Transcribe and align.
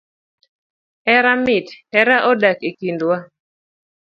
Hera 1.13 1.33
mit, 1.43 1.67
hera 1.99 2.17
odak 2.31 2.59
ekindwa 2.71 3.17